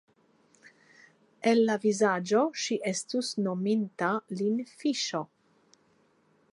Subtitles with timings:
[1.51, 5.27] El la vizaĝo ŝi estus nominta lin fiŝo.